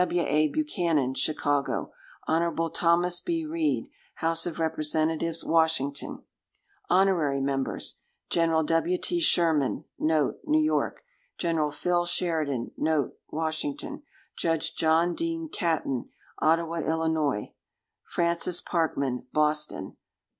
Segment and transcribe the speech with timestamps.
[0.03, 0.23] W.
[0.23, 0.47] A.
[0.47, 1.93] Buchanan, Chicago.
[2.25, 2.71] Hon.
[2.73, 3.45] Thomas B.
[3.45, 6.23] Reed, House of Representatives, Washington.
[6.89, 7.99] Honorary Members.
[8.31, 8.49] Gen.
[8.65, 8.97] W.
[8.97, 9.19] T.
[9.19, 11.03] Sherman,* New York.
[11.37, 11.69] Gen.
[11.69, 12.71] Phil Sheridan,*
[13.29, 14.01] Washington.
[14.35, 16.09] Judge John Dean Caton,
[16.39, 17.49] Ottawa, Ill.
[18.01, 19.97] Francis Parkman, Boston.